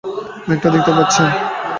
মেঘটা 0.47 0.69
দেখতে 0.69 0.91
পাচ্ছেন? 0.97 1.27